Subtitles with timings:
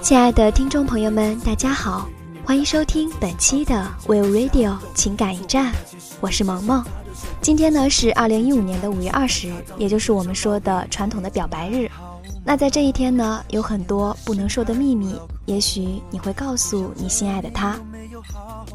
[0.00, 2.08] 亲爱的听众朋友们，大家好，
[2.46, 5.72] 欢迎收听本期的 Will Radio 情感驿站，
[6.20, 6.84] 我是萌萌。
[7.40, 11.90] 今天呢是二零一五年的五月二十日，也就是我们说的传统的表白日。
[12.44, 17.80] 那在这一天呢，有很多不能说的秘密，也许你会告诉你心爱的他，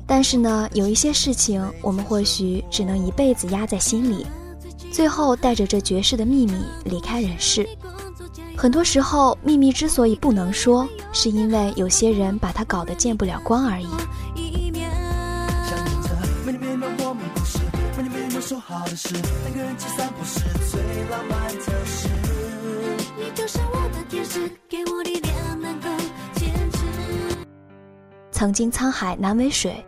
[0.08, 4.26] 但是呢，有一些事情我们或许只能一辈子压在心里，
[4.92, 6.54] 最后带着这绝世的秘密
[6.86, 7.70] 离开人世。
[8.62, 13.88] 很多时候，秘密之所以不能说，是因为有些人把它搞得见不了光而已。
[28.30, 29.82] 曾经沧海难为水，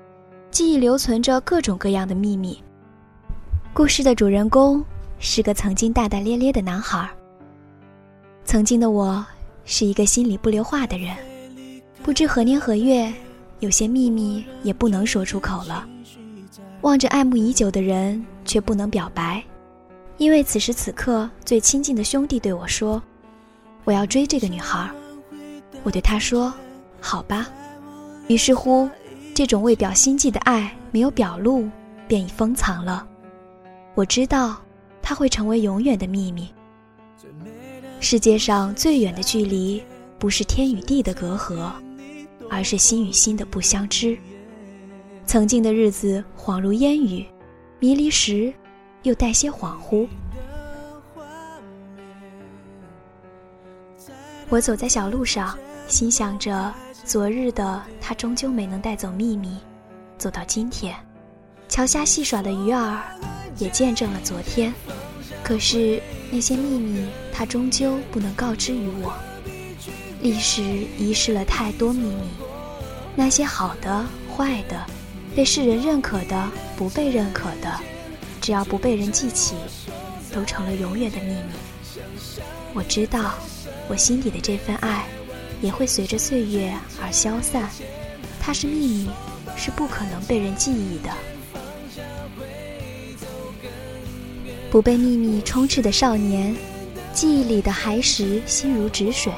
[0.50, 2.64] 记忆留存着各种各样的秘密。
[3.74, 4.82] 故事的主人公
[5.20, 7.10] 是个曾经大大咧咧的男孩。
[8.44, 9.26] 曾经的我
[9.66, 11.16] 是一个心里不留话的人，
[12.04, 13.12] 不知何年何月，
[13.60, 15.88] 有些秘密也不能说出口了。
[16.82, 19.42] 望着爱慕已久的人，却不能表白，
[20.18, 23.02] 因为此时此刻最亲近的兄弟对我说
[23.86, 24.90] ：“我要追这个女孩。”
[25.84, 26.54] 我对他说
[27.00, 27.48] ：“好吧。”
[28.28, 28.90] 于是乎，
[29.34, 31.70] 这种为表心迹的爱没有表露，
[32.08, 33.08] 便已封藏了。
[33.94, 34.60] 我知道，
[35.02, 36.50] 它会成为永远的秘密。
[38.04, 39.82] 世界上最远的距离，
[40.18, 41.72] 不是天与地的隔阂，
[42.50, 44.18] 而是心与心的不相知。
[45.28, 47.24] 曾经的日子恍如烟雨，
[47.80, 48.52] 迷离时，
[49.04, 50.08] 又带些恍惚。
[54.50, 55.58] 我走在小路上，
[55.88, 56.74] 心想着
[57.06, 59.60] 昨日的他终究没能带走秘密，
[60.18, 60.96] 走到今天，
[61.70, 63.00] 桥下戏耍的鱼儿，
[63.60, 64.74] 也见证了昨天。
[65.44, 66.02] 可是
[66.32, 69.14] 那些秘密，他终究不能告知于我。
[70.22, 70.62] 历史
[70.98, 72.30] 遗失了太多秘密，
[73.16, 74.06] 那些好的、
[74.36, 74.86] 坏的，
[75.36, 77.80] 被世人认可的、不被认可的，
[78.40, 79.56] 只要不被人记起，
[80.32, 82.00] 都成了永远的秘密。
[82.74, 83.34] 我知道，
[83.90, 85.06] 我心底的这份爱，
[85.62, 87.70] 也会随着岁月而消散。
[88.40, 89.10] 它是秘密，
[89.58, 91.10] 是不可能被人记忆的。
[94.72, 96.56] 不被秘密充斥的少年，
[97.14, 99.30] 记忆里的孩时心如止水，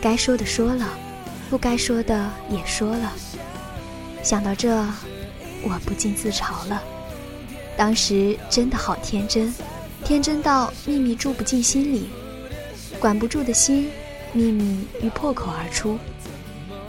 [0.00, 0.88] 该说的说了，
[1.48, 3.12] 不该说的也说了。
[4.20, 4.76] 想到这，
[5.62, 6.82] 我不禁自嘲了。
[7.76, 9.54] 当时真的好天真，
[10.04, 12.08] 天真到秘密住不进心里，
[12.98, 13.88] 管不住的心，
[14.32, 15.96] 秘密欲破口而出。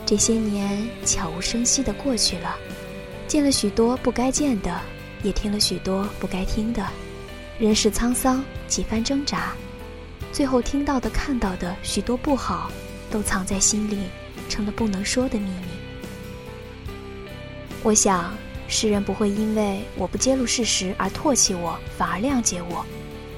[0.08, 2.56] 这些年悄无声息地过去了，
[3.28, 4.76] 见了许多不该见的，
[5.22, 6.84] 也听了许多不该听的。
[7.64, 9.54] 人世沧桑，几番挣扎，
[10.34, 12.70] 最后听到的、看到的许多不好，
[13.10, 14.00] 都藏在心里，
[14.50, 16.98] 成了不能说的秘密。
[17.82, 18.34] 我想，
[18.68, 22.86] 世人不会因为我不揭露事实而唾弃我，反而谅解我，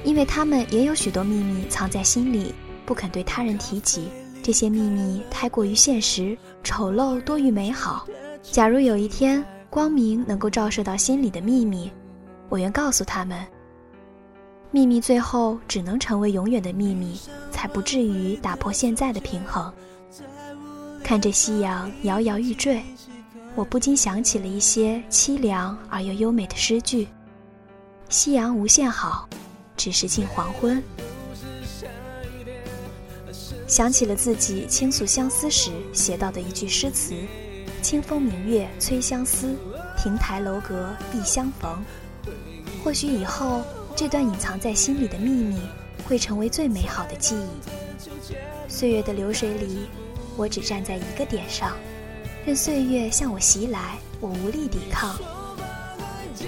[0.02, 2.52] 因为他们也有许多秘密藏在心里，
[2.84, 4.08] 不肯对他人提及。
[4.42, 8.04] 这些秘密太过于现实，丑陋多于美好。
[8.42, 11.88] 假如有一天，光明能够照射到心里的秘密，
[12.48, 13.46] 我愿告诉他们。
[14.72, 17.18] 秘密最后只能成为永远的秘密，
[17.50, 19.72] 才不至于打破现在的平衡。
[21.02, 22.82] 看着夕阳摇摇欲坠，
[23.54, 27.08] 我不禁想起了一些凄凉而又优美的诗句
[28.10, 29.26] ：“夕阳无限好，
[29.76, 30.82] 只是近黄昏。”
[33.66, 37.14] 想起了自己倾诉相思时写到的一句诗词
[37.80, 39.56] ：“清风明月催相思，
[39.96, 41.82] 亭台楼阁必相逢。”
[42.84, 43.62] 或许以后。
[43.96, 45.56] 这段隐藏在心里的秘密，
[46.06, 47.48] 会成为最美好的记忆。
[48.68, 49.86] 岁月的流水里，
[50.36, 51.74] 我只站在一个点上，
[52.44, 55.18] 任岁月向我袭来，我无力抵抗，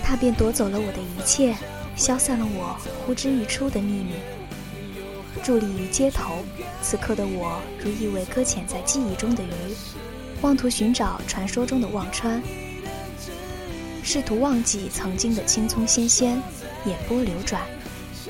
[0.05, 1.57] 它便夺走了我的一切，
[1.97, 4.13] 消散了我呼之欲出的秘密。
[5.43, 6.45] 伫立于街头，
[6.83, 9.49] 此刻的我如一尾搁浅在记忆中的鱼，
[10.43, 12.43] 妄图寻找传说中的忘川，
[14.03, 16.39] 试图忘记曾经的青葱仙仙。
[16.85, 17.63] 眼波流转，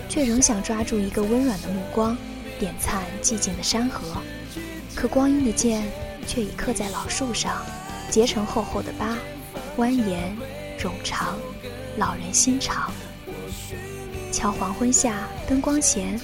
[0.09, 2.17] 却仍想抓住一个温软的目光，
[2.59, 4.21] 点灿寂静的山河。
[4.95, 5.85] 可光阴的剑
[6.27, 7.63] 却已刻在老树上，
[8.11, 9.17] 结成厚厚的疤。
[9.77, 10.33] 蜿蜒
[10.79, 11.39] 冗长，
[11.97, 12.91] 老人心肠。
[14.33, 16.21] 瞧黄昏下灯光闲，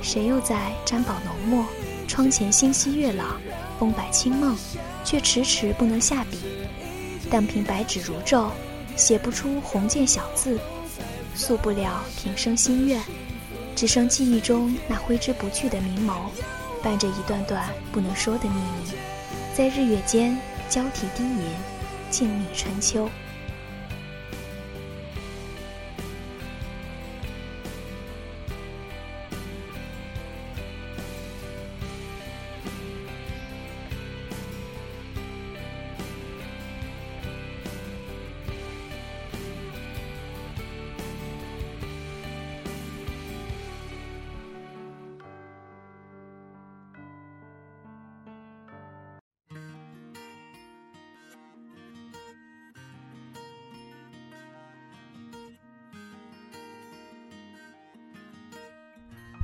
[0.00, 1.66] 谁又在沾饱浓墨？
[2.06, 3.38] 窗前星稀月朗，
[3.78, 4.56] 风摆清梦，
[5.04, 6.38] 却迟迟不能下笔。
[7.30, 8.50] 但凭白纸如皱，
[8.96, 10.58] 写不出红笺小字，
[11.38, 13.00] 诉不了平生心愿，
[13.76, 16.30] 只剩记忆中那挥之不去的明眸，
[16.82, 18.92] 伴着一段段不能说的秘密，
[19.54, 20.36] 在日月间
[20.68, 21.44] 交替低吟，
[22.10, 23.08] 静谧春秋。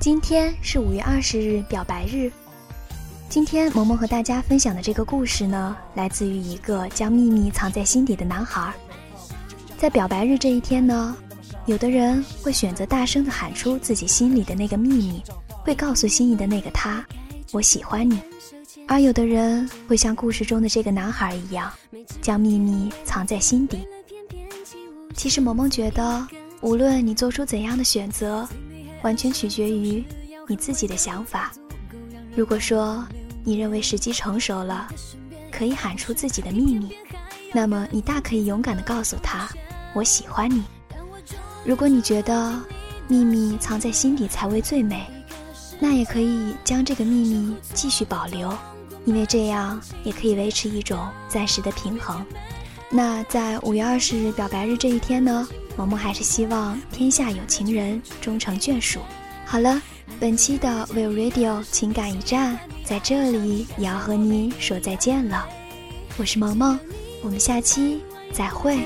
[0.05, 2.31] 今天是五月二十日，表白日。
[3.27, 8.71] 今天萌萌和大家分享的这个故事呢，来自于一个将秘密藏在心底的男孩。
[9.79, 11.17] 在表白日这一天呢，
[11.65, 15.23] 有的人会选择大声的喊出自己心里的那个秘密，
[15.63, 17.03] 会告诉心仪的那个他
[17.51, 18.21] ：“我喜欢你。”
[18.87, 21.73] 而有的人会像故事中的这个男孩一样，
[22.21, 23.79] 将秘密藏在心底。
[25.15, 26.27] 其实萌萌觉得，
[26.61, 28.47] 无论你做出怎样的选择。
[29.05, 30.03] 完全取决于
[30.47, 31.53] 你自己的想法。
[32.35, 33.05] 如果说
[33.43, 34.87] 你认为时机成熟了，
[35.51, 36.97] 可以喊出自己的秘密，
[37.53, 39.47] 那么你大可以勇敢地告诉他
[39.93, 40.63] ：“我喜欢你。”
[41.63, 42.59] 如果你觉得
[43.07, 45.05] 秘密藏在心底才为最美，
[45.79, 48.51] 那也可以将这个秘密继续保留，
[49.05, 52.25] 因为这样也可以维持一种暂时的平衡。
[52.89, 55.47] 那在五月二十日表白日这一天呢？
[55.77, 58.99] 萌萌还是希望天下有情人终成眷属。
[59.45, 59.81] 好了，
[60.19, 65.45] 本期的 Will Radio 情感驿站在这里也要和你说再见了。
[66.17, 66.79] 我是萌萌，
[67.23, 68.01] 我们下期
[68.33, 68.77] 再会。